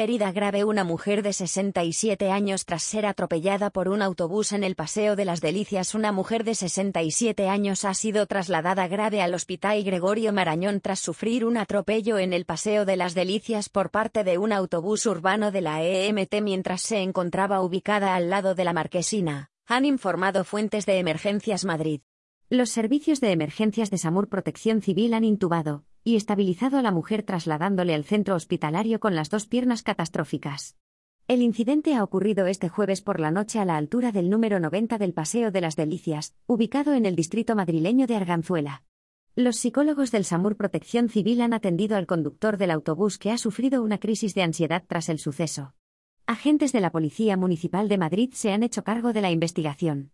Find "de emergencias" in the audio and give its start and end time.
20.86-21.66, 23.20-23.90